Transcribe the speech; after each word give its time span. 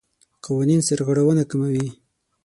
قوانین 0.43 0.81
سرغړونه 0.87 1.43
کموي. 1.51 1.87